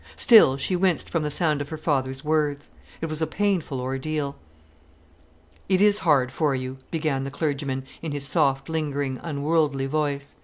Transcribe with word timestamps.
Still 0.15 0.57
she 0.57 0.75
winced 0.75 1.11
from 1.11 1.21
the 1.21 1.29
sound 1.29 1.61
of 1.61 1.69
her 1.69 1.77
father's 1.77 2.25
words. 2.25 2.71
It 3.01 3.05
was 3.05 3.21
a 3.21 3.27
painful 3.27 3.79
ordeal. 3.79 4.35
"It 5.69 5.79
is 5.79 5.99
hard 5.99 6.31
for 6.31 6.55
you," 6.55 6.79
began 6.89 7.23
the 7.23 7.29
clergyman 7.29 7.83
in 8.01 8.11
his 8.11 8.25
soft, 8.25 8.67
lingering, 8.67 9.19
unworldly 9.21 9.85
voice. 9.85 10.35